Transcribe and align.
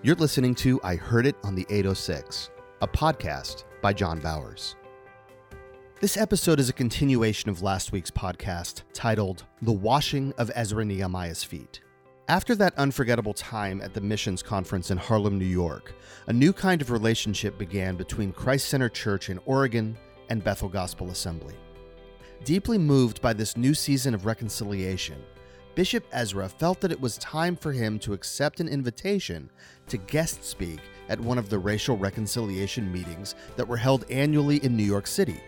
You're 0.00 0.14
listening 0.14 0.54
to 0.56 0.80
I 0.84 0.94
Heard 0.94 1.26
It 1.26 1.34
on 1.42 1.56
the 1.56 1.66
806, 1.70 2.50
a 2.82 2.86
podcast 2.86 3.64
by 3.82 3.92
John 3.92 4.20
Bowers. 4.20 4.76
This 6.00 6.16
episode 6.16 6.60
is 6.60 6.68
a 6.68 6.72
continuation 6.72 7.50
of 7.50 7.62
last 7.62 7.90
week's 7.90 8.12
podcast 8.12 8.82
titled 8.92 9.42
The 9.60 9.72
Washing 9.72 10.32
of 10.38 10.52
Ezra 10.54 10.84
Nehemiah's 10.84 11.42
Feet. 11.42 11.80
After 12.28 12.54
that 12.54 12.78
unforgettable 12.78 13.34
time 13.34 13.80
at 13.80 13.92
the 13.92 14.00
missions 14.00 14.40
conference 14.40 14.92
in 14.92 14.98
Harlem, 14.98 15.36
New 15.36 15.44
York, 15.44 15.92
a 16.28 16.32
new 16.32 16.52
kind 16.52 16.80
of 16.80 16.92
relationship 16.92 17.58
began 17.58 17.96
between 17.96 18.30
Christ 18.30 18.68
Center 18.68 18.88
Church 18.88 19.30
in 19.30 19.40
Oregon 19.46 19.98
and 20.28 20.44
Bethel 20.44 20.68
Gospel 20.68 21.10
Assembly. 21.10 21.56
Deeply 22.44 22.78
moved 22.78 23.20
by 23.20 23.32
this 23.32 23.56
new 23.56 23.74
season 23.74 24.14
of 24.14 24.26
reconciliation, 24.26 25.20
Bishop 25.78 26.08
Ezra 26.10 26.48
felt 26.48 26.80
that 26.80 26.90
it 26.90 27.00
was 27.00 27.18
time 27.18 27.54
for 27.54 27.70
him 27.70 28.00
to 28.00 28.12
accept 28.12 28.58
an 28.58 28.66
invitation 28.66 29.48
to 29.86 29.96
guest 29.96 30.42
speak 30.42 30.80
at 31.08 31.20
one 31.20 31.38
of 31.38 31.50
the 31.50 31.58
racial 31.60 31.96
reconciliation 31.96 32.90
meetings 32.90 33.36
that 33.54 33.68
were 33.68 33.76
held 33.76 34.04
annually 34.10 34.56
in 34.64 34.76
New 34.76 34.82
York 34.82 35.06
City. 35.06 35.40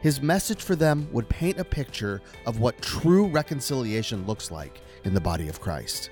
His 0.00 0.20
message 0.20 0.60
for 0.60 0.74
them 0.74 1.06
would 1.12 1.28
paint 1.28 1.60
a 1.60 1.64
picture 1.64 2.20
of 2.46 2.58
what 2.58 2.82
true 2.82 3.28
reconciliation 3.28 4.26
looks 4.26 4.50
like 4.50 4.80
in 5.04 5.14
the 5.14 5.20
body 5.20 5.46
of 5.46 5.60
Christ. 5.60 6.10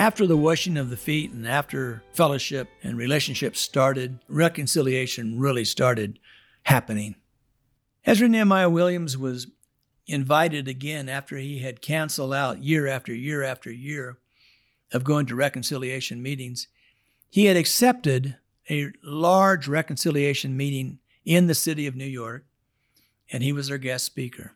After 0.00 0.26
the 0.26 0.36
washing 0.36 0.76
of 0.76 0.90
the 0.90 0.96
feet 0.96 1.30
and 1.30 1.46
after 1.46 2.02
fellowship 2.12 2.66
and 2.82 2.98
relationships 2.98 3.60
started, 3.60 4.18
reconciliation 4.26 5.38
really 5.38 5.64
started 5.64 6.18
happening. 6.64 7.14
Ezra 8.04 8.28
Nehemiah 8.28 8.68
Williams 8.68 9.16
was 9.16 9.46
invited 10.06 10.68
again 10.68 11.08
after 11.08 11.36
he 11.36 11.58
had 11.58 11.82
canceled 11.82 12.34
out 12.34 12.62
year 12.62 12.86
after 12.86 13.14
year 13.14 13.42
after 13.42 13.70
year 13.70 14.18
of 14.92 15.04
going 15.04 15.26
to 15.26 15.34
reconciliation 15.34 16.22
meetings. 16.22 16.68
He 17.30 17.46
had 17.46 17.56
accepted 17.56 18.36
a 18.70 18.92
large 19.02 19.68
reconciliation 19.68 20.56
meeting 20.56 20.98
in 21.24 21.46
the 21.46 21.54
city 21.54 21.86
of 21.86 21.96
New 21.96 22.06
York, 22.06 22.44
and 23.30 23.42
he 23.42 23.52
was 23.52 23.68
their 23.68 23.78
guest 23.78 24.04
speaker. 24.04 24.52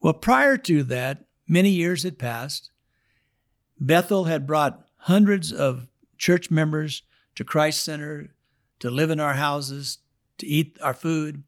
Well, 0.00 0.14
prior 0.14 0.56
to 0.58 0.82
that, 0.84 1.24
many 1.46 1.70
years 1.70 2.04
had 2.04 2.18
passed. 2.18 2.70
Bethel 3.80 4.24
had 4.24 4.46
brought 4.46 4.86
hundreds 4.98 5.52
of 5.52 5.88
church 6.16 6.50
members 6.50 7.02
to 7.34 7.44
Christ 7.44 7.84
Center 7.84 8.30
to 8.80 8.90
live 8.90 9.10
in 9.10 9.20
our 9.20 9.34
houses, 9.34 9.98
to 10.38 10.46
eat 10.46 10.78
our 10.80 10.94
food, 10.94 11.42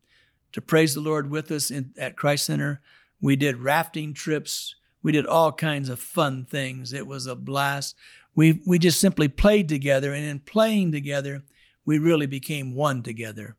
to 0.52 0.60
praise 0.60 0.94
the 0.94 1.00
Lord 1.00 1.30
with 1.30 1.50
us 1.50 1.70
in, 1.70 1.92
at 1.98 2.16
Christ 2.16 2.46
Center. 2.46 2.80
We 3.20 3.36
did 3.36 3.58
rafting 3.58 4.14
trips. 4.14 4.74
We 5.02 5.12
did 5.12 5.26
all 5.26 5.52
kinds 5.52 5.88
of 5.88 6.00
fun 6.00 6.44
things. 6.44 6.92
It 6.92 7.06
was 7.06 7.26
a 7.26 7.34
blast. 7.34 7.96
We, 8.34 8.62
we 8.66 8.78
just 8.78 9.00
simply 9.00 9.28
played 9.28 9.68
together, 9.68 10.12
and 10.12 10.24
in 10.24 10.40
playing 10.40 10.92
together, 10.92 11.42
we 11.84 11.98
really 11.98 12.26
became 12.26 12.74
one 12.74 13.02
together. 13.02 13.56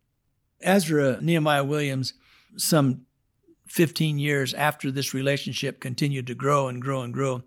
Ezra 0.62 1.20
Nehemiah 1.22 1.64
Williams, 1.64 2.14
some 2.56 3.06
15 3.68 4.20
years 4.20 4.54
after 4.54 4.92
this 4.92 5.14
relationship 5.14 5.80
continued 5.80 6.28
to 6.28 6.36
grow 6.36 6.68
and 6.68 6.82
grow 6.82 7.02
and 7.02 7.14
grow, 7.14 7.44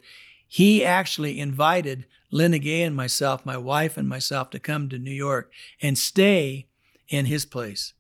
he 0.47 0.84
actually 0.84 1.41
invited 1.41 2.06
Lynn 2.31 2.53
Gay 2.61 2.83
and 2.83 2.97
myself, 2.97 3.47
my 3.47 3.56
wife 3.56 3.97
and 3.97 4.08
myself, 4.08 4.51
to 4.51 4.58
come 4.58 4.89
to 4.89 4.98
New 4.98 5.12
York 5.12 5.53
and 5.81 5.98
stay 5.98 6.69
in 7.08 7.27
his 7.27 7.45
place. 7.45 7.92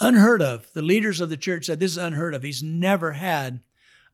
Unheard 0.00 0.42
of. 0.42 0.72
The 0.72 0.82
leaders 0.82 1.20
of 1.20 1.28
the 1.28 1.36
church 1.36 1.66
said 1.66 1.80
this 1.80 1.92
is 1.92 1.98
unheard 1.98 2.34
of. 2.34 2.42
He's 2.42 2.62
never 2.62 3.12
had 3.12 3.60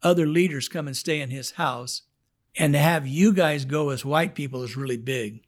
other 0.02 0.26
leaders 0.26 0.68
come 0.68 0.86
and 0.86 0.96
stay 0.96 1.20
in 1.20 1.30
his 1.30 1.52
house. 1.52 2.02
And 2.56 2.72
to 2.72 2.78
have 2.78 3.06
you 3.06 3.32
guys 3.32 3.64
go 3.64 3.90
as 3.90 4.04
white 4.04 4.34
people 4.34 4.62
is 4.62 4.76
really 4.76 4.96
big. 4.96 5.42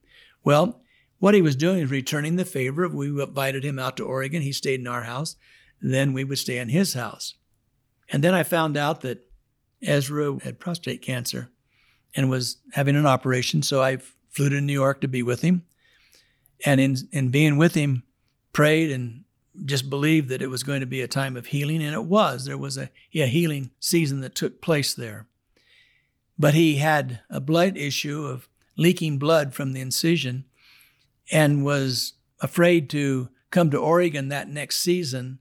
Well, 0.44 0.80
what 1.18 1.34
he 1.34 1.42
was 1.42 1.56
doing 1.56 1.80
is 1.80 1.90
returning 1.90 2.36
the 2.36 2.44
favor. 2.44 2.88
We 2.88 3.08
invited 3.08 3.64
him 3.64 3.78
out 3.78 3.96
to 3.98 4.04
Oregon. 4.04 4.42
He 4.42 4.52
stayed 4.52 4.80
in 4.80 4.86
our 4.86 5.02
house. 5.02 5.36
Then 5.82 6.12
we 6.12 6.24
would 6.24 6.38
stay 6.38 6.58
in 6.58 6.68
his 6.68 6.94
house. 6.94 7.34
And 8.08 8.24
then 8.24 8.34
I 8.34 8.42
found 8.42 8.76
out 8.76 9.02
that 9.02 9.26
Ezra 9.82 10.38
had 10.42 10.58
prostate 10.58 11.02
cancer 11.02 11.50
and 12.14 12.30
was 12.30 12.58
having 12.72 12.96
an 12.96 13.06
operation. 13.06 13.62
So 13.62 13.82
I 13.82 13.98
flew 14.30 14.48
to 14.48 14.60
New 14.60 14.72
York 14.72 15.00
to 15.00 15.08
be 15.08 15.22
with 15.22 15.42
him. 15.42 15.64
And 16.64 16.80
in, 16.80 16.96
in 17.12 17.30
being 17.30 17.56
with 17.56 17.74
him, 17.74 18.02
prayed 18.52 18.90
and 18.90 19.24
just 19.64 19.90
believed 19.90 20.28
that 20.28 20.42
it 20.42 20.48
was 20.48 20.62
going 20.62 20.80
to 20.80 20.86
be 20.86 21.00
a 21.00 21.08
time 21.08 21.36
of 21.36 21.46
healing, 21.46 21.82
and 21.82 21.94
it 21.94 22.04
was. 22.04 22.44
There 22.44 22.58
was 22.58 22.76
a, 22.76 22.90
a 23.14 23.26
healing 23.26 23.70
season 23.80 24.20
that 24.20 24.34
took 24.34 24.60
place 24.60 24.94
there. 24.94 25.26
But 26.38 26.54
he 26.54 26.76
had 26.76 27.20
a 27.28 27.40
blood 27.40 27.76
issue 27.76 28.24
of 28.24 28.48
leaking 28.76 29.18
blood 29.18 29.52
from 29.54 29.72
the 29.72 29.80
incision 29.80 30.46
and 31.30 31.64
was 31.64 32.14
afraid 32.40 32.88
to 32.90 33.28
come 33.50 33.70
to 33.70 33.78
Oregon 33.78 34.28
that 34.28 34.48
next 34.48 34.76
season 34.76 35.40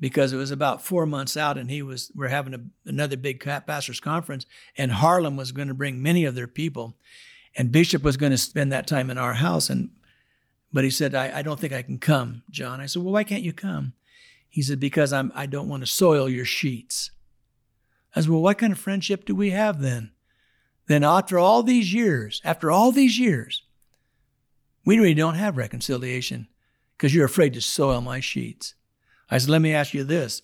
because 0.00 0.32
it 0.32 0.36
was 0.36 0.50
about 0.50 0.84
four 0.84 1.06
months 1.06 1.36
out 1.36 1.58
and 1.58 1.70
he 1.70 1.82
was 1.82 2.12
we're 2.14 2.28
having 2.28 2.54
a, 2.54 2.60
another 2.86 3.16
big 3.16 3.40
pastors 3.40 4.00
conference 4.00 4.46
and 4.76 4.92
harlem 4.92 5.36
was 5.36 5.52
going 5.52 5.68
to 5.68 5.74
bring 5.74 6.02
many 6.02 6.24
of 6.24 6.34
their 6.34 6.46
people 6.46 6.96
and 7.56 7.72
bishop 7.72 8.02
was 8.02 8.16
going 8.16 8.32
to 8.32 8.38
spend 8.38 8.70
that 8.70 8.86
time 8.86 9.10
in 9.10 9.18
our 9.18 9.34
house 9.34 9.68
and 9.68 9.90
but 10.72 10.84
he 10.84 10.90
said, 10.90 11.14
I, 11.14 11.38
I 11.38 11.42
don't 11.42 11.58
think 11.58 11.72
I 11.72 11.82
can 11.82 11.98
come, 11.98 12.42
John. 12.50 12.80
I 12.80 12.86
said, 12.86 13.02
Well, 13.02 13.12
why 13.12 13.24
can't 13.24 13.42
you 13.42 13.52
come? 13.52 13.94
He 14.48 14.62
said, 14.62 14.80
Because 14.80 15.12
I'm, 15.12 15.32
I 15.34 15.46
don't 15.46 15.68
want 15.68 15.82
to 15.82 15.86
soil 15.86 16.28
your 16.28 16.44
sheets. 16.44 17.10
I 18.14 18.20
said, 18.20 18.30
Well, 18.30 18.42
what 18.42 18.58
kind 18.58 18.72
of 18.72 18.78
friendship 18.78 19.24
do 19.24 19.34
we 19.34 19.50
have 19.50 19.80
then? 19.80 20.12
Then, 20.86 21.04
after 21.04 21.38
all 21.38 21.62
these 21.62 21.92
years, 21.92 22.40
after 22.44 22.70
all 22.70 22.92
these 22.92 23.18
years, 23.18 23.62
we 24.84 24.96
really 24.96 25.14
don't 25.14 25.34
have 25.34 25.56
reconciliation 25.56 26.48
because 26.96 27.14
you're 27.14 27.26
afraid 27.26 27.54
to 27.54 27.60
soil 27.60 28.00
my 28.00 28.20
sheets. 28.20 28.74
I 29.30 29.38
said, 29.38 29.50
Let 29.50 29.62
me 29.62 29.74
ask 29.74 29.94
you 29.94 30.04
this. 30.04 30.42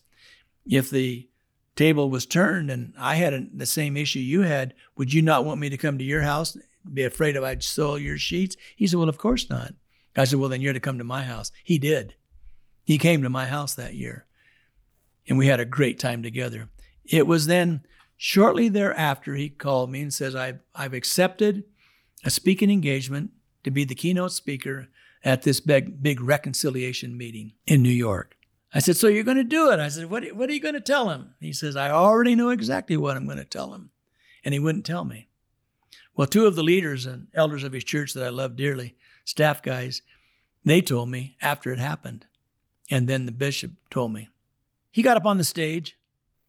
If 0.66 0.90
the 0.90 1.28
table 1.76 2.08
was 2.08 2.24
turned 2.24 2.70
and 2.70 2.94
I 2.98 3.16
had 3.16 3.58
the 3.58 3.66
same 3.66 3.96
issue 3.96 4.20
you 4.20 4.42
had, 4.42 4.74
would 4.96 5.12
you 5.12 5.20
not 5.20 5.44
want 5.44 5.60
me 5.60 5.68
to 5.70 5.76
come 5.76 5.98
to 5.98 6.04
your 6.04 6.22
house, 6.22 6.54
and 6.54 6.64
be 6.94 7.04
afraid 7.04 7.36
of 7.36 7.44
I'd 7.44 7.62
soil 7.62 7.98
your 7.98 8.18
sheets? 8.18 8.56
He 8.76 8.86
said, 8.86 8.98
Well, 8.98 9.08
of 9.08 9.18
course 9.18 9.50
not. 9.50 9.74
I 10.16 10.24
said, 10.24 10.38
Well, 10.38 10.48
then 10.48 10.60
you're 10.60 10.72
to 10.72 10.80
come 10.80 10.98
to 10.98 11.04
my 11.04 11.24
house. 11.24 11.50
He 11.62 11.78
did. 11.78 12.14
He 12.84 12.98
came 12.98 13.22
to 13.22 13.30
my 13.30 13.46
house 13.46 13.74
that 13.74 13.94
year, 13.94 14.26
and 15.28 15.38
we 15.38 15.46
had 15.46 15.60
a 15.60 15.64
great 15.64 15.98
time 15.98 16.22
together. 16.22 16.68
It 17.04 17.26
was 17.26 17.46
then 17.46 17.82
shortly 18.16 18.68
thereafter 18.68 19.34
he 19.34 19.48
called 19.48 19.90
me 19.90 20.02
and 20.02 20.12
says, 20.12 20.34
I've, 20.34 20.60
I've 20.74 20.94
accepted 20.94 21.64
a 22.24 22.30
speaking 22.30 22.70
engagement 22.70 23.30
to 23.64 23.70
be 23.70 23.84
the 23.84 23.94
keynote 23.94 24.32
speaker 24.32 24.88
at 25.24 25.42
this 25.42 25.60
big, 25.60 26.02
big 26.02 26.20
reconciliation 26.20 27.16
meeting 27.16 27.52
in 27.66 27.82
New 27.82 27.88
York. 27.88 28.36
I 28.74 28.80
said, 28.80 28.96
So 28.96 29.08
you're 29.08 29.24
going 29.24 29.36
to 29.36 29.44
do 29.44 29.70
it? 29.70 29.80
I 29.80 29.88
said, 29.88 30.10
What, 30.10 30.24
what 30.34 30.50
are 30.50 30.52
you 30.52 30.60
going 30.60 30.74
to 30.74 30.80
tell 30.80 31.10
him? 31.10 31.34
He 31.40 31.52
says, 31.52 31.76
I 31.76 31.90
already 31.90 32.34
know 32.34 32.50
exactly 32.50 32.96
what 32.96 33.16
I'm 33.16 33.26
going 33.26 33.38
to 33.38 33.44
tell 33.44 33.72
him. 33.74 33.90
And 34.44 34.52
he 34.52 34.60
wouldn't 34.60 34.84
tell 34.84 35.04
me. 35.04 35.28
Well, 36.16 36.26
two 36.26 36.46
of 36.46 36.54
the 36.54 36.62
leaders 36.62 37.06
and 37.06 37.28
elders 37.34 37.64
of 37.64 37.72
his 37.72 37.84
church 37.84 38.14
that 38.14 38.24
I 38.24 38.28
love 38.28 38.56
dearly 38.56 38.94
staff 39.24 39.62
guys, 39.62 40.02
they 40.64 40.80
told 40.80 41.08
me 41.08 41.36
after 41.40 41.72
it 41.72 41.78
happened. 41.78 42.26
And 42.90 43.08
then 43.08 43.26
the 43.26 43.32
bishop 43.32 43.72
told 43.90 44.12
me. 44.12 44.28
He 44.90 45.02
got 45.02 45.16
up 45.16 45.26
on 45.26 45.38
the 45.38 45.44
stage, 45.44 45.98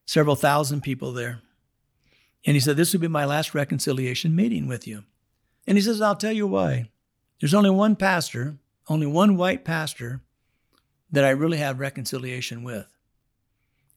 several 0.06 0.36
thousand 0.36 0.82
people 0.82 1.12
there. 1.14 1.42
And 2.46 2.56
he 2.56 2.60
said, 2.60 2.78
This 2.78 2.94
would 2.94 3.02
be 3.02 3.08
my 3.08 3.26
last 3.26 3.56
reconciliation 3.56 4.36
meeting 4.36 4.68
with 4.68 4.86
you. 4.86 5.04
And 5.66 5.78
he 5.78 5.82
says, 5.82 6.02
I'll 6.02 6.16
tell 6.16 6.34
you 6.34 6.46
why. 6.46 6.90
There's 7.40 7.54
only 7.54 7.70
one 7.70 7.96
pastor, 7.96 8.58
only 8.88 9.08
one 9.08 9.36
white 9.36 9.66
pastor 9.66 10.22
that 11.12 11.24
I 11.24 11.30
really 11.32 11.58
have 11.58 11.80
reconciliation 11.80 12.64
with. 12.64 12.88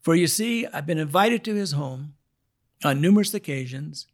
For 0.01 0.15
you 0.15 0.27
see, 0.27 0.67
I've 0.67 0.87
been 0.87 0.99
invited 0.99 1.45
to 1.45 1.55
his 1.55 1.73
home 1.73 2.15
on 2.85 3.01
numerous 3.01 3.35
occasions. 3.35 4.07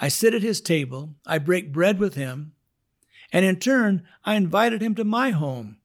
I 0.00 0.08
sit 0.08 0.34
at 0.34 0.42
his 0.42 0.60
table, 0.60 1.14
I 1.26 1.38
break 1.38 1.72
bread 1.72 1.98
with 1.98 2.14
him, 2.14 2.52
and 3.32 3.44
in 3.44 3.56
turn, 3.56 4.06
I 4.24 4.34
invited 4.34 4.82
him 4.82 4.94
to 4.96 5.04
my 5.04 5.30
home. 5.30 5.78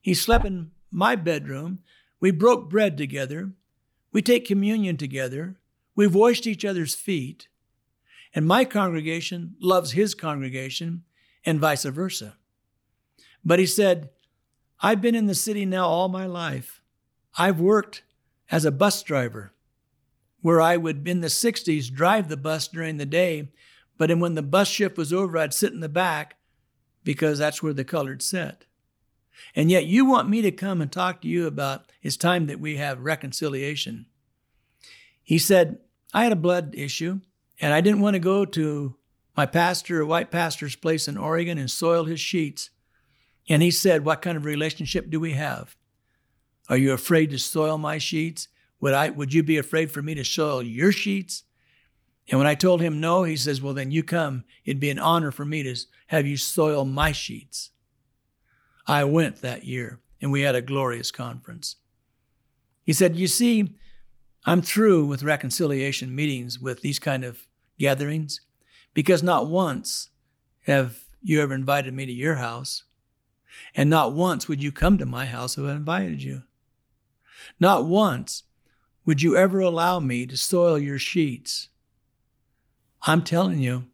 He 0.00 0.14
slept 0.14 0.44
in 0.44 0.70
my 0.90 1.16
bedroom. 1.16 1.80
We 2.20 2.30
broke 2.30 2.68
bread 2.68 2.96
together. 2.96 3.52
We 4.12 4.22
take 4.22 4.46
communion 4.46 4.96
together. 4.96 5.56
We've 5.94 6.14
washed 6.14 6.46
each 6.46 6.64
other's 6.64 6.94
feet. 6.94 7.48
And 8.34 8.46
my 8.46 8.64
congregation 8.64 9.56
loves 9.60 9.92
his 9.92 10.14
congregation, 10.14 11.04
and 11.44 11.60
vice 11.60 11.84
versa. 11.84 12.36
But 13.44 13.58
he 13.58 13.66
said, 13.66 14.10
I've 14.80 15.00
been 15.00 15.14
in 15.14 15.26
the 15.26 15.34
city 15.34 15.64
now 15.64 15.86
all 15.86 16.08
my 16.08 16.26
life. 16.26 16.80
I've 17.36 17.60
worked 17.60 18.02
as 18.50 18.64
a 18.64 18.72
bus 18.72 19.02
driver, 19.02 19.52
where 20.42 20.60
I 20.60 20.76
would, 20.76 21.08
in 21.08 21.20
the 21.20 21.28
60s, 21.28 21.90
drive 21.90 22.28
the 22.28 22.36
bus 22.36 22.68
during 22.68 22.98
the 22.98 23.06
day, 23.06 23.48
but 23.96 24.16
when 24.18 24.34
the 24.34 24.42
bus 24.42 24.68
shift 24.68 24.96
was 24.96 25.12
over, 25.12 25.38
I'd 25.38 25.54
sit 25.54 25.72
in 25.72 25.80
the 25.80 25.88
back 25.88 26.36
because 27.04 27.38
that's 27.38 27.62
where 27.62 27.72
the 27.72 27.84
colored 27.84 28.22
sit. 28.22 28.66
And 29.54 29.70
yet 29.70 29.86
you 29.86 30.04
want 30.04 30.28
me 30.28 30.42
to 30.42 30.50
come 30.50 30.80
and 30.80 30.90
talk 30.90 31.22
to 31.22 31.28
you 31.28 31.46
about 31.46 31.90
it's 32.02 32.16
time 32.16 32.46
that 32.46 32.60
we 32.60 32.76
have 32.76 33.00
reconciliation. 33.00 34.06
He 35.22 35.38
said, 35.38 35.78
I 36.12 36.24
had 36.24 36.32
a 36.32 36.36
blood 36.36 36.74
issue 36.76 37.20
and 37.60 37.72
I 37.72 37.80
didn't 37.80 38.00
want 38.00 38.14
to 38.14 38.20
go 38.20 38.44
to 38.44 38.96
my 39.36 39.46
pastor, 39.46 40.00
a 40.00 40.06
white 40.06 40.30
pastor's 40.30 40.76
place 40.76 41.08
in 41.08 41.16
Oregon, 41.16 41.56
and 41.58 41.70
soil 41.70 42.04
his 42.04 42.20
sheets. 42.20 42.70
And 43.48 43.62
he 43.62 43.70
said, 43.70 44.04
What 44.04 44.20
kind 44.20 44.36
of 44.36 44.44
relationship 44.44 45.08
do 45.08 45.18
we 45.18 45.32
have? 45.32 45.76
Are 46.68 46.76
you 46.76 46.92
afraid 46.92 47.30
to 47.30 47.38
soil 47.38 47.78
my 47.78 47.98
sheets? 47.98 48.48
Would 48.82 48.92
I 48.92 49.08
would 49.08 49.32
you 49.32 49.42
be 49.42 49.56
afraid 49.56 49.90
for 49.90 50.02
me 50.02 50.14
to 50.14 50.24
soil 50.24 50.62
your 50.62 50.92
sheets? 50.92 51.44
And 52.28 52.38
when 52.38 52.46
I 52.46 52.54
told 52.54 52.80
him 52.80 53.00
no, 53.00 53.22
he 53.22 53.36
says, 53.36 53.62
Well, 53.62 53.72
then 53.72 53.90
you 53.90 54.02
come. 54.02 54.44
It'd 54.64 54.80
be 54.80 54.90
an 54.90 54.98
honor 54.98 55.30
for 55.30 55.44
me 55.44 55.62
to 55.62 55.76
have 56.08 56.26
you 56.26 56.36
soil 56.36 56.84
my 56.84 57.12
sheets. 57.12 57.70
I 58.86 59.04
went 59.04 59.40
that 59.40 59.64
year, 59.64 60.00
and 60.20 60.30
we 60.30 60.42
had 60.42 60.54
a 60.54 60.60
glorious 60.60 61.10
conference. 61.10 61.76
He 62.84 62.92
said, 62.92 63.16
You 63.16 63.28
see, 63.28 63.76
I'm 64.44 64.60
through 64.60 65.06
with 65.06 65.22
reconciliation 65.22 66.14
meetings 66.14 66.58
with 66.58 66.80
these 66.80 66.98
kind 66.98 67.24
of 67.24 67.46
gatherings 67.78 68.40
because 68.94 69.22
not 69.22 69.46
once 69.46 70.10
have 70.62 71.04
you 71.22 71.40
ever 71.40 71.54
invited 71.54 71.94
me 71.94 72.04
to 72.04 72.12
your 72.12 72.34
house. 72.34 72.82
And 73.76 73.88
not 73.88 74.12
once 74.12 74.48
would 74.48 74.62
you 74.62 74.72
come 74.72 74.98
to 74.98 75.06
my 75.06 75.26
house 75.26 75.56
if 75.56 75.64
I 75.64 75.72
invited 75.72 76.22
you. 76.22 76.42
Not 77.60 77.84
once 77.84 78.42
would 79.04 79.22
you 79.22 79.36
ever 79.36 79.60
allow 79.60 79.98
me 80.00 80.26
to 80.26 80.36
soil 80.36 80.78
your 80.78 80.98
sheets. 80.98 81.68
I'm 83.02 83.22
telling 83.22 83.58
you, 83.58 83.86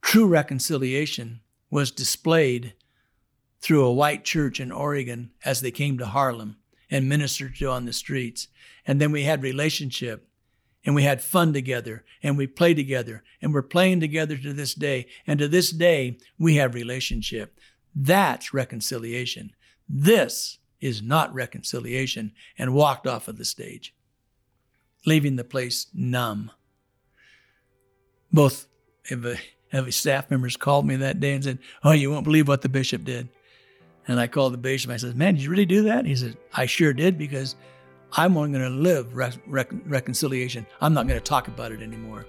true 0.00 0.26
reconciliation 0.26 1.40
was 1.70 1.90
displayed 1.90 2.74
through 3.60 3.84
a 3.84 3.92
white 3.92 4.24
church 4.24 4.58
in 4.58 4.72
Oregon 4.72 5.30
as 5.44 5.60
they 5.60 5.70
came 5.70 5.98
to 5.98 6.06
Harlem 6.06 6.56
and 6.90 7.08
ministered 7.08 7.56
to 7.56 7.68
on 7.70 7.84
the 7.84 7.92
streets. 7.92 8.48
And 8.86 9.00
then 9.00 9.12
we 9.12 9.24
had 9.24 9.42
relationship 9.42 10.26
and 10.84 10.94
we 10.94 11.02
had 11.02 11.22
fun 11.22 11.52
together 11.52 12.04
and 12.22 12.38
we 12.38 12.46
played 12.46 12.76
together 12.76 13.22
and 13.42 13.52
we're 13.52 13.62
playing 13.62 14.00
together 14.00 14.38
to 14.38 14.54
this 14.54 14.74
day. 14.74 15.06
And 15.26 15.38
to 15.38 15.48
this 15.48 15.70
day, 15.70 16.16
we 16.38 16.56
have 16.56 16.74
relationship. 16.74 17.58
That's 17.94 18.54
reconciliation. 18.54 19.52
This 19.86 20.58
is 20.80 21.02
not 21.02 21.34
reconciliation 21.34 22.32
and 22.56 22.72
walked 22.72 23.06
off 23.06 23.28
of 23.28 23.36
the 23.36 23.44
stage, 23.44 23.94
leaving 25.06 25.36
the 25.36 25.44
place 25.44 25.86
numb. 25.94 26.50
Both 28.32 28.66
of 29.10 29.22
the 29.22 29.38
staff 29.92 30.30
members 30.30 30.56
called 30.56 30.86
me 30.86 30.96
that 30.96 31.20
day 31.20 31.34
and 31.34 31.44
said, 31.44 31.58
Oh, 31.82 31.92
you 31.92 32.10
won't 32.10 32.24
believe 32.24 32.48
what 32.48 32.62
the 32.62 32.68
bishop 32.68 33.04
did. 33.04 33.28
And 34.06 34.18
I 34.20 34.26
called 34.26 34.52
the 34.52 34.58
bishop. 34.58 34.90
I 34.90 34.96
said, 34.96 35.16
Man, 35.16 35.34
did 35.34 35.42
you 35.44 35.50
really 35.50 35.66
do 35.66 35.82
that? 35.84 36.06
He 36.06 36.16
said, 36.16 36.36
I 36.54 36.66
sure 36.66 36.92
did 36.92 37.18
because 37.18 37.56
I'm 38.12 38.36
only 38.36 38.58
going 38.58 38.70
to 38.70 38.76
live 38.76 39.14
reconciliation. 39.14 40.66
I'm 40.80 40.94
not 40.94 41.06
going 41.06 41.18
to 41.18 41.24
talk 41.24 41.48
about 41.48 41.72
it 41.72 41.80
anymore. 41.80 42.26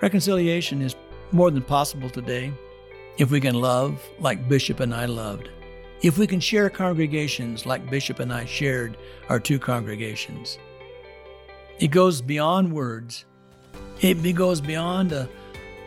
Reconciliation 0.00 0.82
is 0.82 0.96
more 1.32 1.50
than 1.50 1.62
possible 1.62 2.10
today 2.10 2.52
if 3.18 3.30
we 3.30 3.40
can 3.40 3.54
love 3.54 4.00
like 4.20 4.48
Bishop 4.48 4.80
and 4.80 4.94
I 4.94 5.06
loved. 5.06 5.48
If 6.02 6.18
we 6.18 6.26
can 6.26 6.40
share 6.40 6.70
congregations 6.70 7.66
like 7.66 7.90
Bishop 7.90 8.20
and 8.20 8.32
I 8.32 8.44
shared 8.44 8.96
our 9.28 9.40
two 9.40 9.58
congregations. 9.58 10.58
It 11.78 11.92
goes 11.92 12.20
beyond 12.20 12.72
words, 12.72 13.24
it 14.00 14.32
goes 14.34 14.60
beyond 14.60 15.12
a 15.12 15.28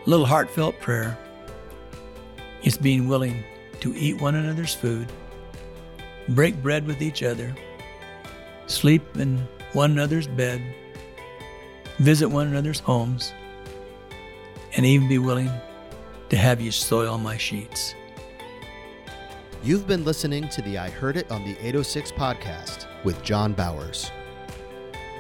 little 0.05 0.25
heartfelt 0.25 0.79
prayer. 0.79 1.17
It's 2.63 2.77
being 2.77 3.09
willing 3.09 3.43
to 3.81 3.93
eat 3.95 4.21
one 4.21 4.35
another's 4.35 4.73
food, 4.73 5.11
break 6.29 6.55
bread 6.61 6.87
with 6.87 7.01
each 7.01 7.23
other, 7.23 7.53
sleep 8.67 9.17
in 9.17 9.45
one 9.73 9.91
another's 9.91 10.27
bed, 10.27 10.61
visit 11.97 12.29
one 12.29 12.47
another's 12.47 12.79
homes, 12.79 13.33
and 14.77 14.85
even 14.85 15.09
be 15.09 15.17
willing 15.17 15.51
to 16.29 16.37
have 16.37 16.61
you 16.61 16.71
soil 16.71 17.17
my 17.17 17.35
sheets. 17.35 17.95
You've 19.61 19.87
been 19.87 20.05
listening 20.05 20.47
to 20.49 20.61
the 20.61 20.77
I 20.77 20.89
Heard 20.89 21.17
It 21.17 21.29
on 21.29 21.43
the 21.43 21.57
806 21.59 22.13
podcast 22.13 22.87
with 23.03 23.21
John 23.23 23.51
Bowers. 23.51 24.09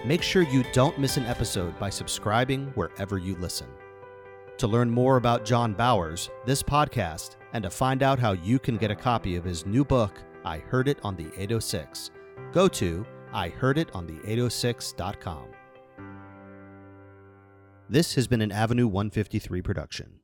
Make 0.03 0.23
sure 0.23 0.41
you 0.41 0.63
don't 0.73 0.97
miss 0.97 1.17
an 1.17 1.25
episode 1.25 1.77
by 1.77 1.91
subscribing 1.91 2.71
wherever 2.73 3.19
you 3.19 3.35
listen. 3.35 3.67
To 4.57 4.67
learn 4.67 4.89
more 4.89 5.17
about 5.17 5.45
John 5.45 5.73
Bowers, 5.73 6.31
this 6.43 6.63
podcast, 6.63 7.35
and 7.53 7.63
to 7.63 7.69
find 7.69 8.01
out 8.01 8.17
how 8.17 8.31
you 8.31 8.57
can 8.57 8.77
get 8.77 8.89
a 8.89 8.95
copy 8.95 9.35
of 9.35 9.43
his 9.43 9.63
new 9.65 9.85
book, 9.85 10.19
I 10.43 10.57
Heard 10.57 10.87
It 10.87 10.97
on 11.03 11.15
the 11.15 11.27
806, 11.37 12.09
go 12.51 12.67
to 12.67 13.05
ihearditonthe806.com. 13.31 15.45
This 17.89 18.15
has 18.15 18.27
been 18.27 18.41
an 18.41 18.51
Avenue 18.51 18.87
153 18.87 19.61
production. 19.61 20.20